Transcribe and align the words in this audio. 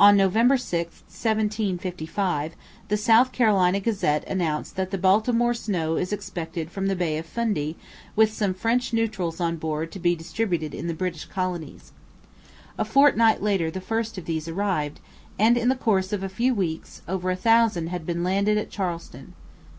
On 0.00 0.16
November 0.16 0.56
6, 0.56 1.02
1755, 1.02 2.52
the 2.88 2.96
South 2.96 3.30
Carolina 3.30 3.78
Gazette 3.78 4.24
announced 4.26 4.74
that 4.76 4.90
'the 4.90 4.96
Baltimore 4.96 5.52
Snow 5.52 5.96
is 5.96 6.14
expected 6.14 6.70
from 6.70 6.86
the 6.86 6.96
Bay 6.96 7.18
of 7.18 7.26
Fundy 7.26 7.76
with 8.16 8.32
some 8.32 8.54
French 8.54 8.94
Neutrals 8.94 9.38
on 9.38 9.56
board 9.58 9.92
to 9.92 9.98
be 9.98 10.16
distributed 10.16 10.74
in 10.74 10.86
the 10.86 10.94
British 10.94 11.26
colonies.' 11.26 11.92
A 12.78 12.86
fortnight 12.86 13.42
later 13.42 13.70
the 13.70 13.82
first 13.82 14.16
of 14.16 14.24
these 14.24 14.48
arrived, 14.48 14.98
and 15.38 15.58
in 15.58 15.68
the 15.68 15.74
course 15.76 16.10
of 16.14 16.22
a 16.22 16.30
few 16.30 16.54
weeks 16.54 17.02
over 17.06 17.28
a 17.30 17.36
thousand 17.36 17.88
had 17.88 18.06
been 18.06 18.24
landed 18.24 18.56
at 18.56 18.70
Charleston. 18.70 19.34